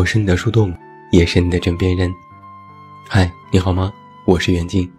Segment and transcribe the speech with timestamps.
[0.00, 0.74] 我是你的树洞，
[1.12, 2.10] 也是你的枕边人。
[3.06, 3.92] 嗨，你好吗？
[4.24, 4.90] 我是袁静。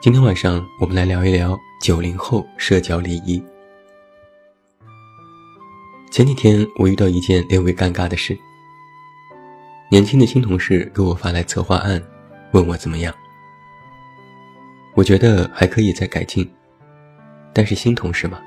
[0.00, 3.42] 今天晚上我们来聊一聊九零后社交礼仪。
[6.12, 8.38] 前几天我遇到一件略微尴尬的事，
[9.90, 12.00] 年轻的新同事给我发来策划案，
[12.52, 13.12] 问我怎么样。
[14.94, 16.48] 我觉得还可以再改进，
[17.52, 18.40] 但是新同事嘛，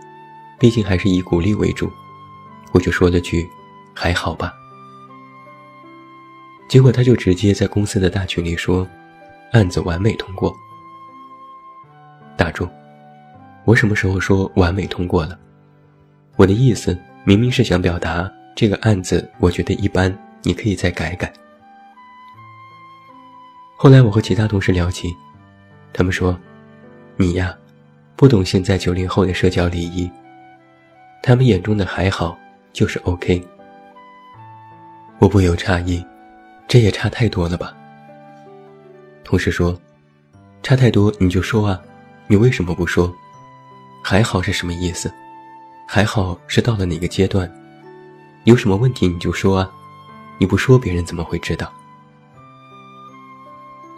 [0.58, 1.92] 毕竟还是以鼓励为主，
[2.72, 3.46] 我就说了句
[3.94, 4.54] ：“还好吧。”
[6.68, 8.88] 结果他就直接在公司的大群里说
[9.54, 10.56] ：“案子完美通过。”
[12.36, 12.68] 打住！
[13.66, 15.38] 我什么时候说完美通过了？
[16.36, 21.32] 我的意思明明是想表达这个案子我觉得一般，你可以再改改。
[23.78, 25.14] 后来我和其他同事聊起。
[25.94, 26.36] 他们说
[27.18, 27.56] ：“你呀，
[28.16, 30.10] 不懂现在九零后的社交礼仪。
[31.22, 32.36] 他们眼中的还好
[32.74, 33.46] 就是 OK。”
[35.20, 36.04] 我不由诧异，
[36.74, 37.72] 这也差太多了吧？
[39.24, 39.80] 同事说
[40.64, 41.80] ：“差太多你就说啊，
[42.26, 43.14] 你为什么不说？
[44.04, 45.14] 还好是什么意思？
[45.88, 47.48] 还好是到了哪个阶段？
[48.46, 49.72] 有什么问题你就说啊，
[50.40, 51.72] 你不说别人怎么会知道？”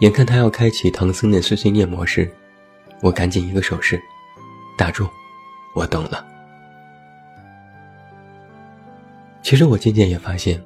[0.00, 2.30] 眼看他要开启唐僧的碎碎念模式，
[3.00, 3.98] 我赶紧一个手势，
[4.76, 5.08] 打住，
[5.74, 6.22] 我懂了。
[9.40, 10.62] 其实我渐渐也发现，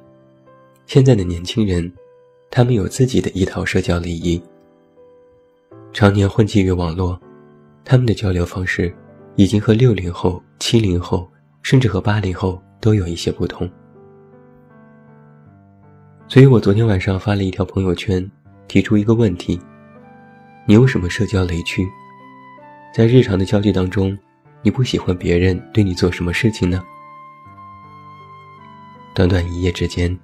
[0.87, 1.89] 现在的年轻人，
[2.51, 4.39] 他们有自己的一套社交礼仪。
[5.93, 7.19] 常年混迹于网络，
[7.85, 8.93] 他们的交流方式，
[9.37, 11.27] 已经和六零后、七零后，
[11.61, 13.67] 甚至和八零后都有一些不同。
[16.27, 18.29] 所以我昨天晚上发了一条朋友圈。
[18.67, 19.59] 提出一个问题：
[20.65, 21.85] 你有什么社交雷区？
[22.95, 24.17] 在日常的交际当中，
[24.61, 26.81] 你不喜欢别人对你做什么事情呢？
[29.13, 30.17] 短短一夜之间，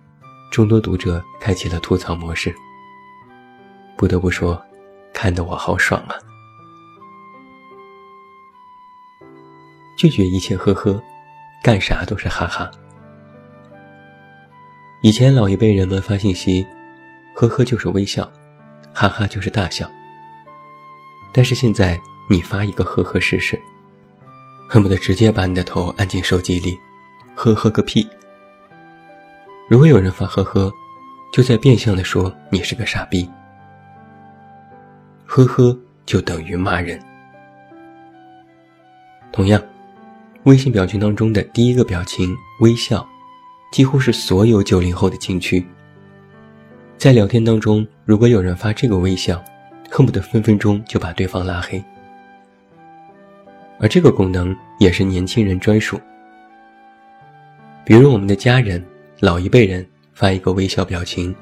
[0.52, 2.54] 众多读者开启了吐槽模式。
[3.98, 4.62] 不得不说，
[5.14, 6.16] 看得我好爽啊！
[9.98, 11.02] 拒绝一切呵呵，
[11.64, 12.70] 干啥都是哈哈。
[15.02, 16.66] 以前老一辈人们发信息。
[17.40, 18.28] 呵呵就是微笑，
[18.92, 19.88] 哈哈就是大笑。
[21.32, 23.62] 但是现在你发一个呵呵试试，
[24.68, 26.76] 恨不得直接把你的头按进手机里，
[27.36, 28.08] 呵呵个屁！
[29.70, 30.72] 如果有人发呵呵，
[31.34, 33.30] 就在变相的说你是个傻逼。
[35.26, 36.98] 呵呵就等于骂人。
[39.30, 39.62] 同样，
[40.44, 43.06] 微信表情当中的第一个表情微笑，
[43.70, 45.66] 几乎是所有九零后的禁区。
[46.98, 49.44] 在聊天当中，如果有人发这个微笑，
[49.92, 51.84] 恨不得分分钟就把对方拉黑。
[53.80, 56.00] 而这个功能也是年轻人专属。
[57.84, 58.84] 比如我们的家人、
[59.20, 61.36] 老一辈人发一个微笑表情，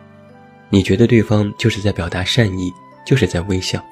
[0.69, 2.71] 你觉得对方就是在表达善意，
[3.05, 3.83] 就是在微笑。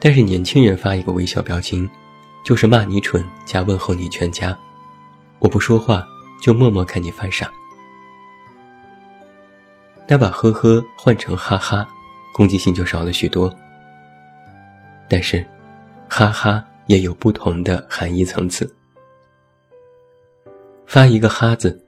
[0.00, 1.88] 但是年轻人发一个微笑表情，
[2.44, 4.58] 就是骂你蠢加问候你全家，
[5.38, 6.04] 我不说话
[6.42, 7.50] 就默默看你犯傻。
[10.08, 11.88] 那把呵呵换成哈哈，
[12.34, 13.54] 攻击性就少了许多。
[15.08, 15.46] 但是，
[16.08, 18.68] 哈哈也有不同的含义层次。
[20.86, 21.81] 发一个哈字，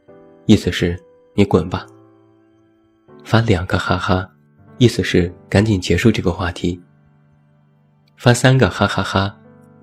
[0.46, 0.98] 意思是
[1.34, 1.86] 你滚吧；
[3.24, 4.28] 发两个哈哈，
[4.78, 6.78] 意思是赶紧结束这个话题；
[8.16, 9.34] 发三个哈哈哈，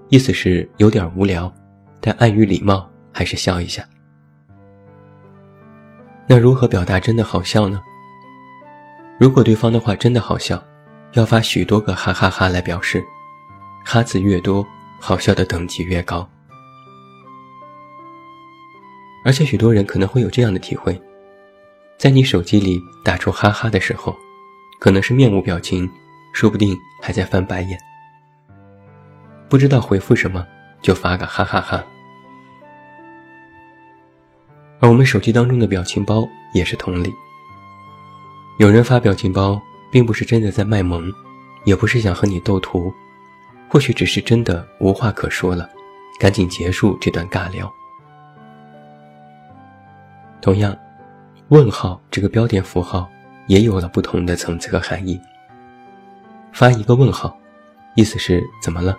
[0.09, 1.51] 意思是有点无聊，
[1.99, 3.83] 但碍于礼貌还是笑一下。
[6.27, 7.81] 那如何表达真的好笑呢？
[9.19, 10.63] 如果对方的话真的好笑，
[11.13, 13.03] 要发许多个哈哈哈来表示，
[13.83, 14.65] 哈字越多，
[14.99, 16.29] 好笑的等级越高。
[19.23, 20.99] 而且许多人可能会有这样的体会，
[21.97, 24.15] 在你手机里打出哈哈的时候，
[24.79, 25.89] 可能是面无表情，
[26.33, 27.79] 说不定还在翻白眼，
[29.47, 30.45] 不知道回复什么，
[30.81, 31.83] 就发个哈哈哈。
[34.79, 37.13] 而我们手机当中的表情包也是同理。
[38.57, 39.61] 有人发表情包，
[39.91, 41.13] 并不是真的在卖萌，
[41.65, 42.91] 也不是想和你斗图，
[43.69, 45.69] 或许只是真的无话可说了，
[46.19, 47.71] 赶紧结束这段尬聊。
[50.41, 50.75] 同样，
[51.49, 53.09] 问号这个标点符号
[53.47, 55.19] 也有了不同的层次和含义。
[56.51, 57.37] 发一个问号，
[57.95, 58.97] 意思是怎么了？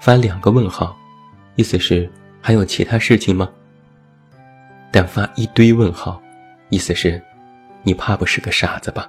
[0.00, 0.96] 发两个问号，
[1.56, 2.10] 意思是
[2.40, 3.48] 还有其他事情吗？
[4.90, 6.20] 但发一堆问号，
[6.70, 7.22] 意思是。
[7.86, 9.06] 你怕不是个傻子吧？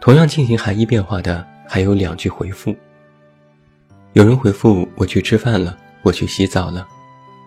[0.00, 2.72] 同样进行含义变化的还有两句回复。
[4.12, 6.86] 有人回复我去吃饭了，我去洗澡了，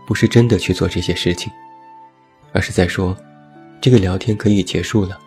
[0.06, 1.52] 不是真的去做这些事情，
[2.54, 3.16] 而是在说，
[3.82, 5.20] 这个聊天可以结束了，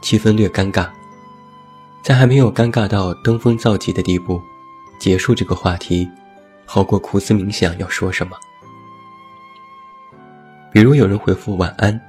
[0.00, 0.88] 气氛略尴尬，
[2.02, 4.40] 在还没有尴尬到登峰造极的地步，
[4.98, 6.08] 结束这个话题，
[6.64, 8.36] 好过苦思冥想要说什么。
[10.72, 12.00] 比如有人回复晚安，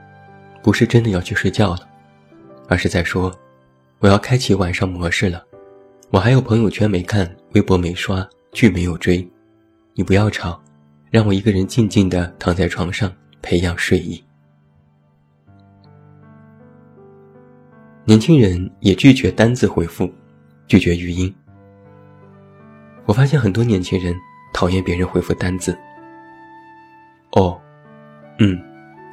[0.63, 1.87] 不是真的要去睡觉了，
[2.67, 3.31] 而是在说，
[3.99, 5.43] 我要开启晚上模式了，
[6.09, 9.27] 我还有朋友圈没看，微博没刷，剧没有追，
[9.93, 10.59] 你不要吵。
[11.09, 13.11] 让我一个人静静地躺在床上，
[13.41, 14.23] 培养睡意。
[18.03, 20.11] 年轻人也拒绝单字回复，
[20.67, 21.33] 拒绝语音。
[23.05, 24.15] 我发现很多年轻人
[24.53, 25.77] 讨厌别人回复单字。
[27.31, 27.59] 哦，
[28.39, 28.61] 嗯，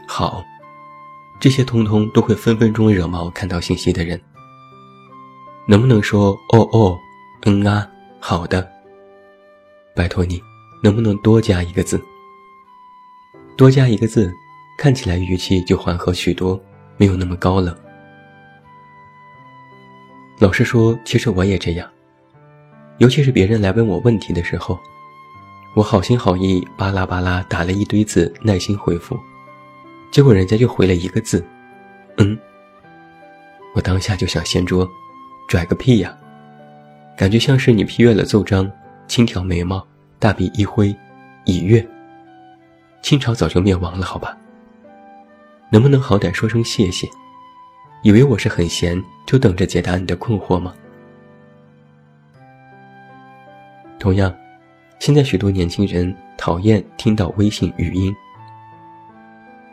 [0.06, 0.44] 好，
[1.40, 4.20] 这些通通都会分分钟惹毛看到信息的人。
[5.66, 6.98] 能不能说哦哦，
[7.44, 7.88] 嗯啊，
[8.20, 8.70] 好的，
[9.94, 10.42] 拜托你。
[10.82, 12.00] 能不能多加一个字？
[13.56, 14.32] 多加一个字，
[14.76, 16.60] 看起来语气就缓和许多，
[16.96, 17.76] 没有那么高冷。
[20.40, 21.88] 老实说，其实我也这样，
[22.98, 24.76] 尤其是别人来问我问题的时候，
[25.76, 29.16] 我好心好意巴拉巴拉打了一堆字，耐心回复，
[30.10, 31.44] 结果人家就回了一个字，
[32.16, 32.36] 嗯。
[33.74, 34.86] 我当下就想掀桌，
[35.48, 36.14] 拽个屁呀！
[37.16, 38.70] 感觉像是你批阅了奏章，
[39.06, 39.86] 轻挑眉毛。
[40.22, 40.94] 大笔一挥，
[41.46, 41.84] 已阅。
[43.02, 44.38] 清朝早就灭亡了，好吧？
[45.68, 47.08] 能不能好歹说声谢谢？
[48.04, 50.72] 以为我是很闲，就等着解答你的困惑吗？
[53.98, 54.32] 同样，
[55.00, 58.14] 现在许多年轻人讨厌听到微信语音，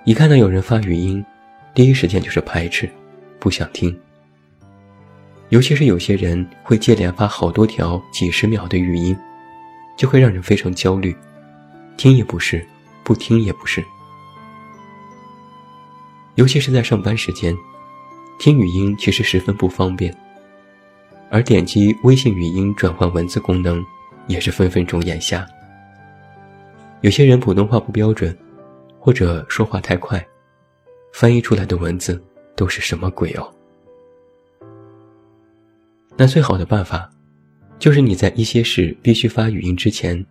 [0.04, 1.24] 一看到有人发语音，
[1.76, 2.90] 第一时间就是排斥，
[3.40, 3.96] 不想听。
[5.50, 9.16] 尤其是有些人会接连发好多条几十秒的语音。
[10.00, 11.14] 就会让人非常焦虑，
[11.98, 12.66] 听也不是，
[13.04, 13.84] 不听也不是。
[16.36, 17.54] 尤其是在上班时间，
[18.40, 20.16] 听语音其实十分不方便，
[21.30, 23.86] 而点击微信语音转换文字功能，
[24.28, 25.46] 也是分分钟眼瞎。
[27.02, 28.34] 有些人普通话不标准，
[29.02, 30.26] 或者说话太快，
[31.12, 32.24] 翻译出来的文字
[32.56, 33.54] 都是什么鬼哦？
[36.16, 37.12] 那最好的办法。
[37.80, 40.24] 就是你在一些事必须发语音之前，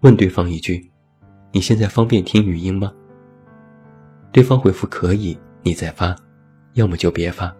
[0.00, 0.90] 问对方一句
[1.52, 2.90] ：“你现在方便听语音吗？”
[4.32, 6.16] 对方回复可以，你再发；
[6.72, 7.54] 要么就别发。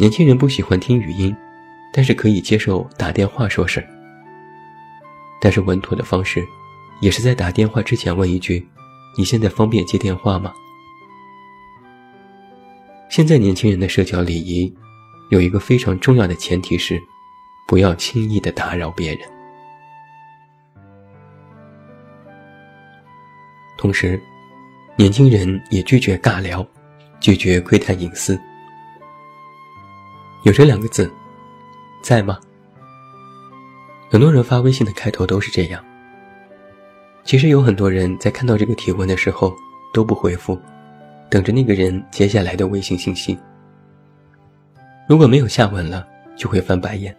[0.00, 1.34] 年轻人不喜欢听语音，
[1.94, 3.88] 但是可以接受打电话说事儿。
[5.40, 6.44] 但是稳妥的方式，
[7.00, 8.68] 也是在打电话之前问一句
[9.16, 10.52] ：“你现在方便接电话吗？”
[13.08, 14.74] 现在年轻人的社交礼仪。
[15.30, 17.02] 有一个非常重要的前提是，
[17.66, 19.28] 不要轻易的打扰别人。
[23.76, 24.20] 同时，
[24.96, 26.66] 年轻人也拒绝尬聊，
[27.20, 28.40] 拒绝窥探隐私。
[30.44, 31.12] 有这两个字，
[32.02, 32.38] 在吗？
[34.10, 35.84] 很多人发微信的开头都是这样。
[37.24, 39.54] 其实有很多人在看到这个提问的时候
[39.92, 40.58] 都不回复，
[41.30, 43.38] 等着那个人接下来的微信信息。
[45.08, 47.16] 如果没有下文了，就会翻白眼。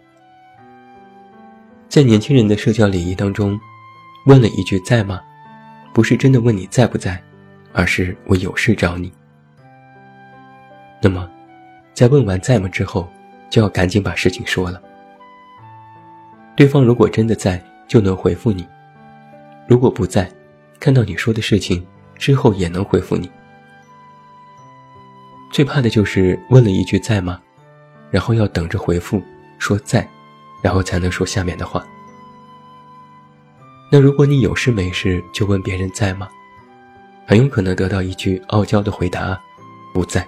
[1.88, 3.58] 在年轻人的社交礼仪当中，
[4.26, 5.20] 问了一句“在吗”，
[5.92, 7.20] 不是真的问你在不在，
[7.72, 9.12] 而是我有事找你。
[11.02, 11.28] 那么，
[11.92, 13.10] 在问完“在吗”之后，
[13.50, 14.80] 就要赶紧把事情说了。
[16.54, 18.62] 对方如果真的在，就能回复你；
[19.66, 20.30] 如果不在，
[20.78, 23.28] 看到你说的事情之后也能回复你。
[25.50, 27.42] 最怕的就是问了一句“在吗”。
[28.10, 29.22] 然后要等着回复，
[29.58, 30.08] 说在，
[30.62, 31.86] 然后才能说下面的话。
[33.92, 36.28] 那如果你有事没事就问别人在吗？
[37.26, 39.40] 很有可能得到一句傲娇的回答，
[39.94, 40.26] 不在。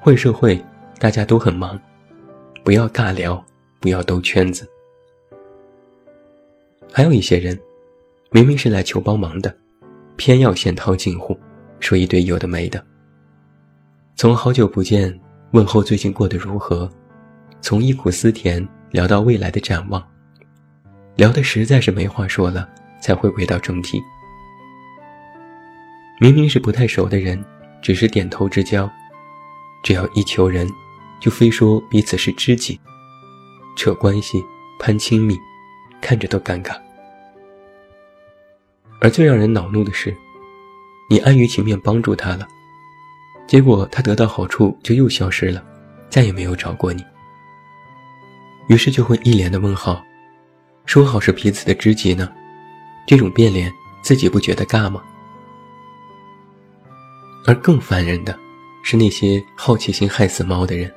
[0.00, 0.62] 混社会，
[0.98, 1.80] 大家都很忙，
[2.62, 3.42] 不要尬聊，
[3.80, 4.68] 不要兜圈子。
[6.92, 7.58] 还有一些人，
[8.30, 9.54] 明明是来求帮忙的，
[10.16, 11.38] 偏要先套近乎，
[11.80, 12.84] 说一堆有的没的。
[14.16, 15.12] 从好久不见
[15.50, 16.88] 问候最近过得如何，
[17.60, 20.02] 从忆苦思甜聊到未来的展望，
[21.16, 22.68] 聊得实在是没话说了，
[23.00, 24.00] 才会回到正题。
[26.20, 27.44] 明明是不太熟的人，
[27.82, 28.88] 只是点头之交，
[29.82, 30.70] 只要一求人，
[31.20, 32.78] 就非说彼此是知己，
[33.76, 34.40] 扯关系
[34.78, 35.36] 攀亲密，
[36.00, 36.76] 看着都尴尬。
[39.00, 40.16] 而最让人恼怒的是，
[41.10, 42.46] 你安于情面帮助他了。
[43.46, 45.62] 结果他得到好处就又消失了，
[46.08, 47.04] 再也没有找过你。
[48.68, 50.02] 于是就会一脸的问号：
[50.86, 52.32] 说好是彼此的知己呢，
[53.06, 53.70] 这种变脸
[54.02, 55.02] 自己不觉得尬吗？
[57.46, 58.34] 而更烦人的，
[58.82, 60.90] 是那些好奇心害死猫的人。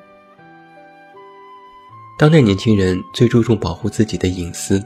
[2.18, 4.82] 当代年轻人最注重保护自己的隐私，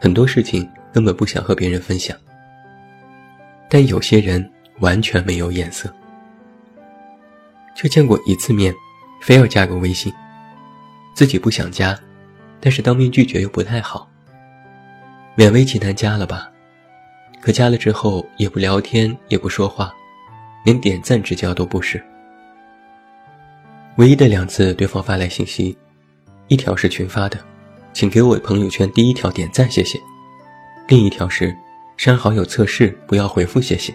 [0.00, 2.16] 很多事情根本不想和别人分享。
[3.68, 5.92] 但有些人完全没有眼色，
[7.76, 8.74] 就见过一次面，
[9.20, 10.12] 非要加个微信，
[11.14, 11.96] 自己不想加，
[12.58, 14.08] 但是当面拒绝又不太好，
[15.36, 16.50] 勉为其难加了吧，
[17.40, 19.92] 可加了之后也不聊天，也不说话。
[20.64, 22.02] 连点赞之交都不是。
[23.98, 25.78] 唯一的两次，对方发来信息，
[26.48, 27.38] 一条是群发的，
[27.92, 29.96] 请给我朋友圈第一条点赞，谢谢；
[30.88, 31.56] 另一条是
[31.96, 33.94] 删好友测试，不要回复，谢谢。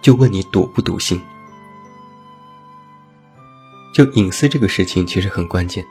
[0.00, 1.20] 就问你堵不堵心？
[3.94, 5.84] 就隐私这个事情，其实很关键。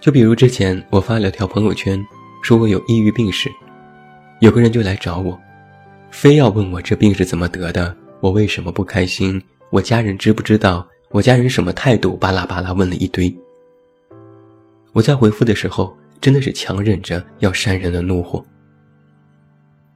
[0.00, 2.00] 就比如之前我发了条朋友圈，
[2.42, 3.50] 说我有抑郁病史，
[4.38, 5.36] 有个人就来找我，
[6.12, 7.94] 非要问我这病是怎么得的。
[8.20, 9.42] 我为什么不开心？
[9.70, 10.86] 我家人知不知道？
[11.08, 12.16] 我家人什么态度？
[12.16, 13.36] 巴拉巴拉问了一堆。
[14.92, 18.44] 我在回复的时候，真的是强忍着要扇人的怒火。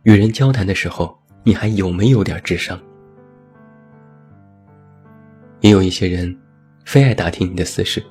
[0.02, 2.76] 与人交谈的时候，你还有没有点智商？
[5.60, 6.36] 也有一些人，
[6.84, 8.04] 非爱打听你的私事，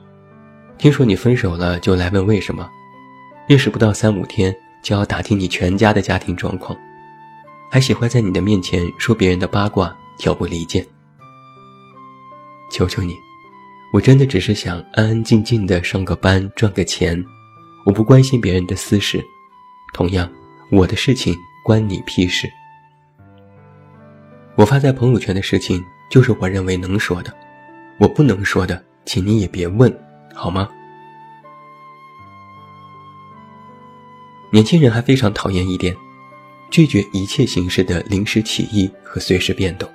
[0.78, 2.70] 听说你分手了就来问为什么，
[3.48, 6.78] 认识不到三五天就要打听你全家的家庭状况，
[7.70, 9.96] 还喜欢在你的面前说别人的八卦。
[10.16, 10.86] 挑拨离间，
[12.70, 13.16] 求求你，
[13.92, 17.22] 我真的只是想安安静静的上个班赚个钱，
[17.84, 19.22] 我不关心别人的私事，
[19.92, 20.32] 同样，
[20.72, 22.48] 我的事情关你屁事。
[24.56, 27.36] 我发在朋友圈的事情就是我认为能说的，
[28.00, 29.94] 我不能说的，请你也别问，
[30.34, 30.70] 好吗？
[34.52, 35.96] 年轻人还非常讨厌一点，
[36.70, 39.90] 拒绝一切形式的临时起意和随时变动。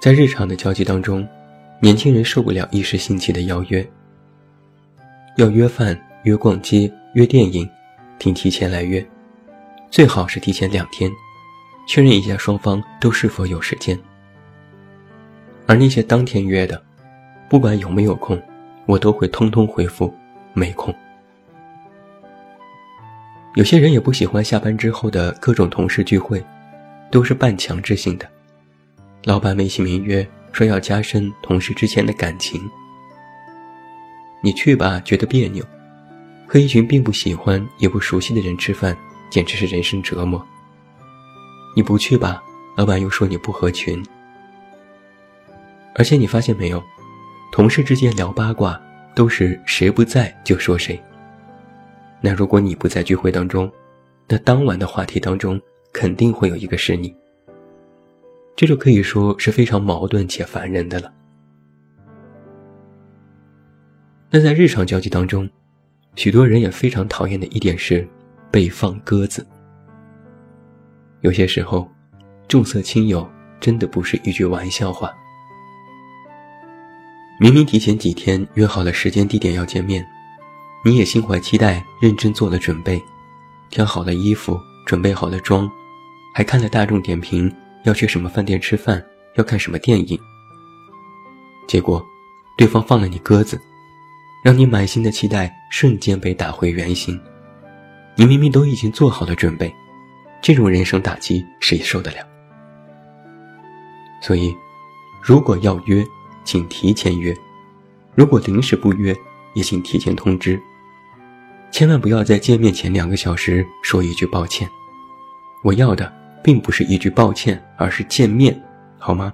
[0.00, 1.26] 在日常的交际当中，
[1.80, 3.86] 年轻人受不了一时兴起的邀约。
[5.36, 7.68] 要约饭、约逛街、约电影，
[8.18, 9.04] 请提前来约，
[9.90, 11.10] 最好是提前两天，
[11.86, 13.98] 确认一下双方都是否有时间。
[15.66, 16.82] 而那些当天约的，
[17.48, 18.40] 不管有没有空，
[18.86, 20.12] 我都会通通回复
[20.52, 20.94] 没空。
[23.54, 26.42] 有些人也不喜欢下班之后的各种同事聚会，
[27.10, 28.28] 都是半强制性的。
[29.24, 32.60] 老板美其名曰说要加深同事之间的感情，
[34.42, 35.62] 你去吧，觉得别扭；
[36.46, 38.96] 和一群并不喜欢也不熟悉的人吃饭，
[39.30, 40.44] 简直是人生折磨。
[41.76, 42.42] 你不去吧，
[42.76, 44.02] 老板又说你不合群。
[45.94, 46.82] 而且你发现没有，
[47.52, 48.80] 同事之间聊八卦
[49.14, 51.00] 都是谁不在就说谁。
[52.20, 53.70] 那如果你不在聚会当中，
[54.28, 55.60] 那当晚的话题当中
[55.92, 57.14] 肯定会有一个是你。
[58.54, 61.12] 这就可以说是非常矛盾且烦人的了。
[64.30, 65.48] 那在日常交际当中，
[66.14, 68.06] 许多人也非常讨厌的一点是
[68.50, 69.46] 被放鸽子。
[71.20, 71.90] 有些时候，
[72.48, 73.28] 重色轻友
[73.60, 75.12] 真的不是一句玩笑话。
[77.42, 80.06] 明明提前几天约好了时间地点要见面，
[80.84, 83.02] 你也心怀期待，认真做了准备，
[83.68, 84.56] 挑好了衣服，
[84.86, 85.68] 准备好了妆，
[86.32, 87.52] 还看了大众点评。
[87.82, 89.04] 要去什么饭店吃饭？
[89.34, 90.16] 要看什么电影？
[91.66, 92.00] 结果，
[92.56, 93.60] 对方放了你鸽子，
[94.44, 97.20] 让你满心的期待瞬间被打回原形。
[98.14, 99.74] 你明明都已经做好了准备，
[100.40, 102.18] 这种人生打击谁受得了？
[104.20, 104.54] 所以，
[105.20, 106.04] 如果要约，
[106.44, 107.34] 请提前约；
[108.14, 109.14] 如果临时不约，
[109.54, 110.60] 也请提前通知。
[111.70, 114.68] 千万不要在见面前两个小时说一句抱歉。
[115.62, 116.22] 我要的。
[116.44, 118.60] 并不是一句抱歉，而是见面，
[118.98, 119.32] 好吗？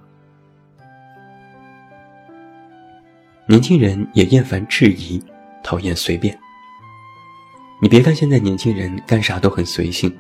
[3.47, 5.19] 年轻人也厌烦质疑，
[5.65, 6.39] 讨厌随便。
[7.81, 10.15] 你别看现在年轻人干啥都很随性，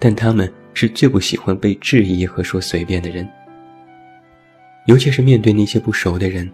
[0.00, 3.24] 但他们是最不喜欢被质疑和说随便的人。
[4.86, 6.50] 尤其是面对那些不熟的人，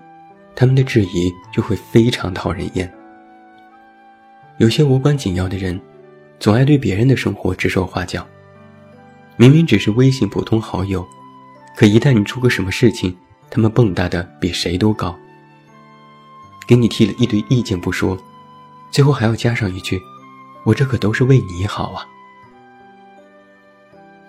[0.54, 2.92] 他们的质疑就会非常讨人厌。
[4.58, 5.80] 有些无关紧要的人，
[6.38, 8.26] 总爱对别人的生活指手画脚。
[9.36, 11.06] 明明只是微信普通好友，
[11.76, 13.16] 可一旦你出个什么事情，
[13.50, 15.16] 他们蹦跶的比谁都高。
[16.66, 18.16] 给你提了一堆意见不说，
[18.90, 20.00] 最后还要加上一句
[20.64, 22.06] ：“我这可都是为你好啊。”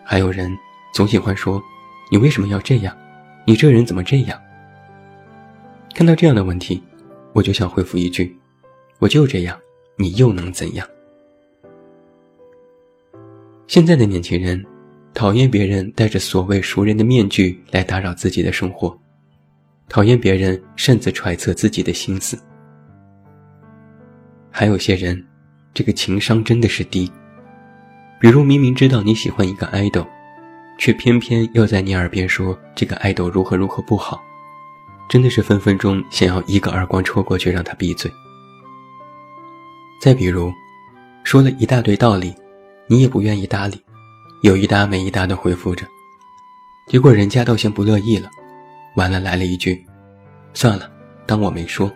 [0.03, 0.57] 还有人
[0.93, 1.61] 总喜欢说
[2.11, 2.95] ：“你为什么要这样？
[3.45, 4.39] 你这人怎么这样？”
[5.93, 6.81] 看到这样的问题，
[7.33, 8.35] 我就想回复一句
[8.99, 9.59] ：“我就这样，
[9.97, 10.87] 你又能怎样？
[13.67, 14.63] 现在的年轻人，
[15.13, 18.97] 讨厌别人戴着所谓熟人的面具来打扰自己的生活，
[19.87, 22.37] 讨厌别人擅自揣测自己的心思。
[24.51, 25.25] 还有些人，
[25.73, 27.11] 这个情商真的是低。
[28.19, 30.05] 比如明明知道你喜欢一个爱豆，
[30.77, 34.23] 却偏偏要在你耳边说这个爱豆如何如何不好，
[35.09, 38.11] 真的是分分钟想要一个耳光戳过去让他闭嘴。
[40.01, 40.51] 再比如，
[41.23, 42.33] 说了一大堆道理。
[42.87, 43.81] 你也不愿意搭理，
[44.41, 45.87] 有一搭没一搭的回复着，
[46.85, 48.29] 结果人家倒先不乐意了，
[48.97, 49.83] 完了来了一句
[50.53, 50.91] ：“算了，
[51.25, 51.89] 当我没说。”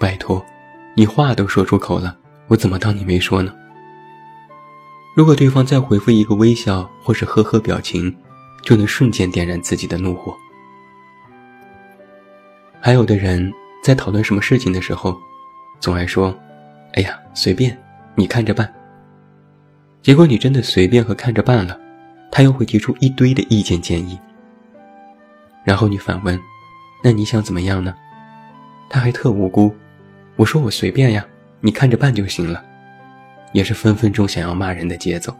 [0.00, 0.44] 拜托，
[0.96, 2.16] 你话都说出口了，
[2.48, 3.54] 我怎么当你没说呢？
[5.20, 8.10] 如果对方再回复一个微笑或是呵呵表情，
[8.62, 10.34] 就能瞬间点燃自己的怒火。
[12.80, 13.52] 还有的人
[13.84, 15.14] 在讨论什么事情的时候，
[15.78, 16.34] 总爱说
[16.96, 17.78] ：“哎呀，随便，
[18.14, 18.72] 你看着办。”
[20.00, 21.78] 结果你真的随便和看着办了，
[22.32, 24.18] 他又会提出一堆的意见建议。
[25.64, 26.40] 然后你反问
[27.04, 27.94] ：“那你想怎么样呢？”
[28.88, 29.70] 他还特无辜
[30.36, 31.22] ：“我说我随便呀，
[31.60, 32.64] 你看着办就行了。”
[33.52, 35.34] 也是分分钟想要骂人的节奏。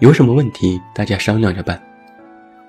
[0.00, 1.80] 有什么问题大家商量着办。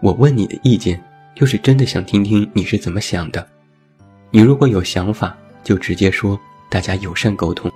[0.02, 1.02] 我问你的意见，
[1.34, 3.48] 就是真的想听听你是怎么想的。
[4.30, 6.40] 你如果有想法，就直接说，
[6.70, 7.72] 大家友善沟通。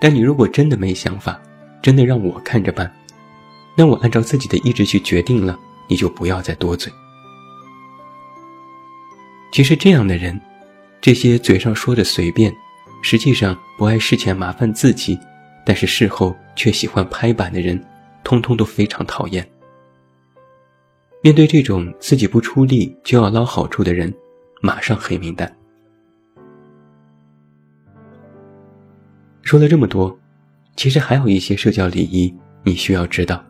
[0.00, 1.40] 但你如果真的没想法，
[1.80, 2.92] 真的让我看着办，
[3.76, 6.92] 那我按照自己的意志去决定了，你就不要再多嘴。
[9.52, 10.38] 其实这样的人，
[11.00, 12.54] 这些嘴上说的随便，
[13.02, 15.18] 实际上不爱事前麻烦自己，
[15.66, 17.78] 但是事后却喜欢拍板的人，
[18.24, 19.46] 通通都非常讨厌。
[21.20, 24.12] 面对这种自己不出力就要捞好处的人，
[24.60, 25.52] 马上黑名单。
[29.42, 30.16] 说了这么多，
[30.76, 33.44] 其实还有一些社交礼仪你需要知道。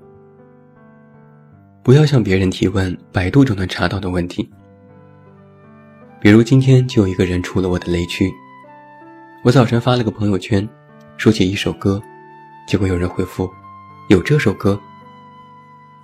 [1.82, 4.48] 不要向别人提问百度就能查到的问题。
[6.20, 8.32] 比如今天就有一个人出了我的雷区。
[9.44, 10.66] 我早晨发了个朋友圈，
[11.16, 12.00] 说起一首歌，
[12.64, 13.52] 结果有人回复
[14.08, 14.80] ：“有这首歌。”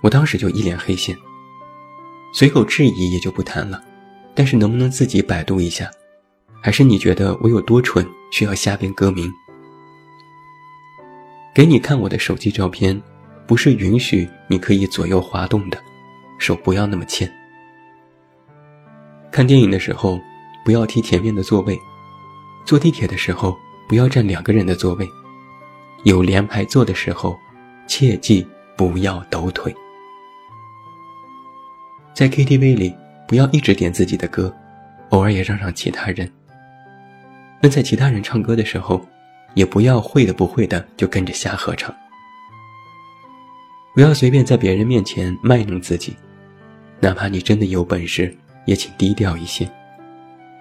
[0.03, 1.15] 我当时就一脸黑线，
[2.33, 3.81] 随口质疑也就不谈了，
[4.35, 5.89] 但是能不能自己百度一下？
[6.61, 9.31] 还是你觉得我有多蠢，需要瞎编歌名？
[11.55, 13.01] 给你看我的手机照片，
[13.47, 15.81] 不是允许你可以左右滑动的，
[16.39, 17.31] 手不要那么欠。
[19.31, 20.19] 看电影的时候
[20.65, 21.79] 不要踢前面的座位，
[22.65, 25.07] 坐地铁的时候不要占两个人的座位，
[26.03, 27.37] 有连排坐的时候，
[27.87, 28.45] 切记
[28.77, 29.75] 不要抖腿。
[32.13, 32.95] 在 KTV 里
[33.27, 34.53] 不要一直点自己的歌，
[35.09, 36.31] 偶尔也让让其他人。
[37.61, 39.05] 那在其他人唱歌的时候。
[39.55, 41.91] 也不要会的不会的就跟着瞎合唱。
[43.95, 46.15] 不要随便在别人面前卖弄自己，
[46.99, 48.31] 哪怕你真的有本事，
[48.65, 49.67] 也请低调一些。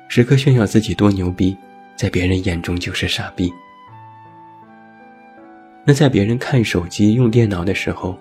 [0.08, 1.54] 时刻炫耀自己多牛逼，
[1.98, 3.52] 在别人眼中就是傻逼。
[5.84, 8.16] 那在别人看手机、用电脑的时候，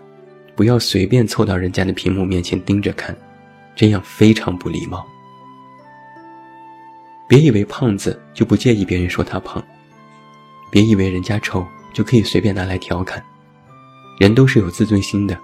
[0.56, 3.16] 不要随便凑到人家的屏幕面前盯着看，
[3.76, 5.06] 这样非常不礼貌。
[7.28, 9.64] 别以为胖子就不介意别人说他胖。
[10.72, 11.64] 别以为人家丑
[11.94, 13.24] 就可以随便拿来调侃，
[14.20, 15.38] 人都是有自尊心的，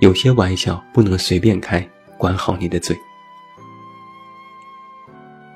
[0.00, 2.96] 有些玩笑不能随便开，管好你的嘴。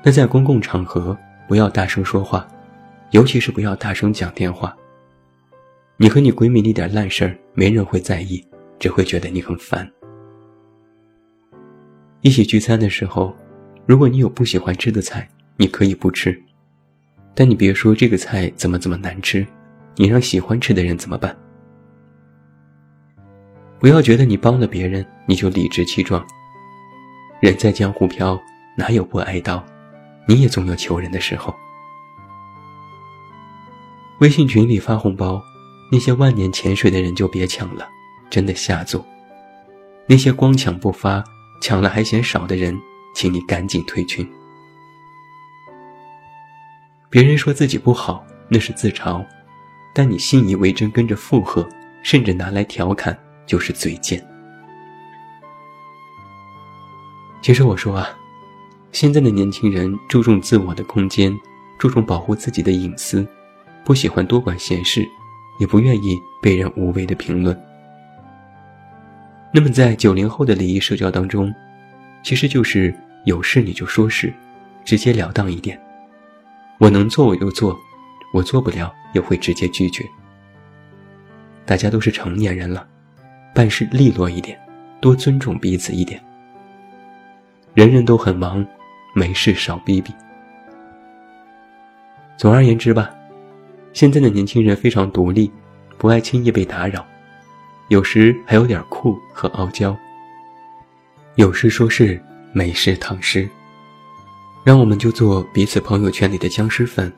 [0.03, 2.47] 那在公共场合不要大声说话，
[3.11, 4.75] 尤其是不要大声讲电话。
[5.97, 8.43] 你和你闺蜜那点烂事儿，没人会在意，
[8.79, 9.89] 只会觉得你很烦。
[12.21, 13.35] 一起聚餐的时候，
[13.85, 15.27] 如果你有不喜欢吃的菜，
[15.57, 16.41] 你可以不吃。
[17.35, 19.45] 但你别说这个菜怎么怎么难吃，
[19.95, 21.35] 你让喜欢吃的人怎么办？
[23.79, 26.25] 不要觉得你帮了别人你就理直气壮。
[27.41, 28.39] 人在江湖飘，
[28.77, 29.63] 哪有不挨刀？
[30.27, 31.53] 你也总有求人的时候。
[34.19, 35.43] 微信群里发红包，
[35.91, 37.87] 那些万年潜水的人就别抢了，
[38.29, 39.05] 真的下作。
[40.07, 41.23] 那些光抢不发，
[41.61, 42.77] 抢了还嫌少的人，
[43.15, 44.25] 请你赶紧退群。
[47.09, 49.25] 别人说自己不好，那是自嘲；
[49.93, 51.67] 但你信以为真，跟着附和，
[52.01, 54.25] 甚至拿来调侃，就是嘴贱。
[57.41, 58.09] 其实我说啊，
[58.93, 61.35] 现在的年轻人注重自我的空间，
[61.79, 63.27] 注重保护自己的隐私，
[63.83, 65.03] 不喜欢多管闲事，
[65.59, 67.59] 也不愿意被人无谓的评论。
[69.51, 71.51] 那么，在九零后的礼仪社交当中，
[72.23, 72.93] 其实就是
[73.25, 74.31] 有事你就说事，
[74.85, 75.79] 直截了当一点。
[76.77, 77.75] 我能做我就做，
[78.31, 80.05] 我做不了也会直接拒绝。
[81.65, 82.87] 大家都是成年人了，
[83.55, 84.55] 办事利落一点，
[85.01, 86.23] 多尊重彼此一点。
[87.73, 88.63] 人人都很忙，
[89.13, 90.13] 没事少逼逼。
[92.37, 93.09] 总而言之吧，
[93.93, 95.51] 现在的年轻人非常独立，
[95.97, 97.05] 不爱轻易被打扰，
[97.89, 99.95] 有时还有点酷和傲娇。
[101.35, 102.21] 有事说事，
[102.51, 103.47] 没事躺尸。
[104.63, 107.11] 让我们就做彼此朋友圈里的僵尸粉，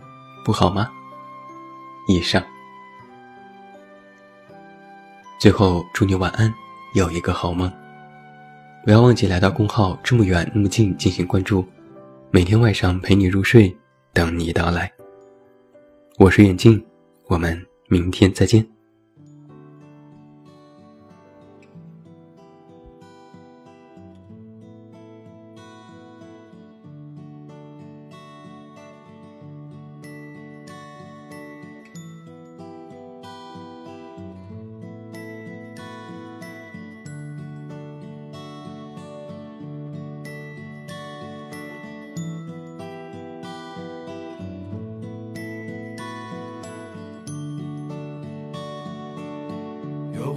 [0.43, 0.89] 不好吗？
[2.08, 2.43] 以上。
[5.39, 6.53] 最后祝你晚安，
[6.93, 7.71] 有一个好梦。
[8.84, 11.65] 不要忘记来到公号“这么远那么近”进行关注，
[12.36, 13.74] 每天晚上陪你入睡，
[14.12, 14.91] 等你到来。
[16.17, 16.86] 我是眼镜，
[17.28, 18.74] 我们明天再见。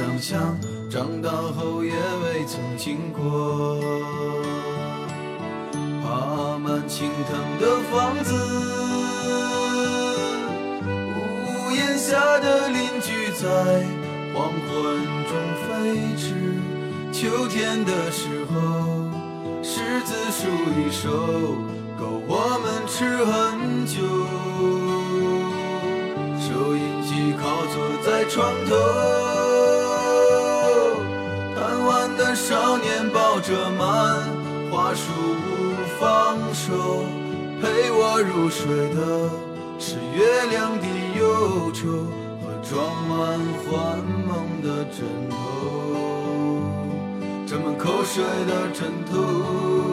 [0.00, 0.56] 想象，
[0.88, 3.78] 长大后也未曾经过。
[6.02, 8.32] 爬满青藤的房子，
[10.86, 13.44] 屋檐下的邻居在。
[14.32, 14.72] 黄昏
[15.28, 15.32] 中
[15.66, 15.68] 飞
[16.16, 16.32] 驰，
[17.12, 18.54] 秋天的时候，
[19.62, 20.48] 柿子树
[20.80, 21.10] 一熟，
[21.98, 24.00] 够我们吃很久。
[26.40, 28.70] 收音机靠坐在床头，
[32.34, 34.24] 少年抱着漫
[34.70, 35.12] 画书
[35.44, 37.04] 不放手，
[37.60, 38.64] 陪我入睡
[38.94, 39.30] 的
[39.78, 40.86] 是月亮的
[41.18, 41.88] 忧愁
[42.42, 42.50] 和。
[42.62, 43.16] 装满
[43.64, 44.30] 幻梦
[44.62, 45.34] 的枕头，
[47.46, 49.89] 沾满口水的枕头。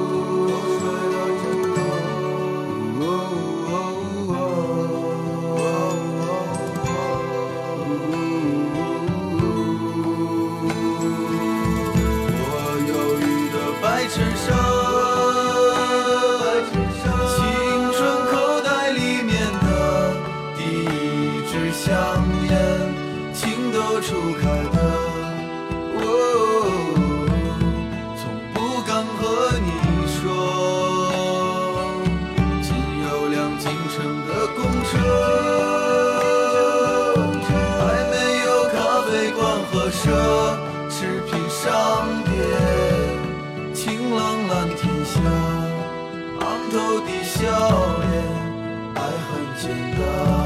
[47.23, 47.41] 笑
[47.99, 48.13] 脸，
[48.95, 49.65] 爱很简
[49.97, 50.36] 单。